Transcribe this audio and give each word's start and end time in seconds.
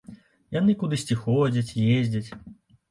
Яны 0.59 0.75
кудысьці 0.81 1.19
ходзяць, 1.23 1.77
ездзяць. 1.99 2.29